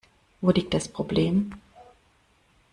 Wo 0.41 0.49
liegt 0.49 0.73
das 0.73 0.87
Problem? 0.87 1.51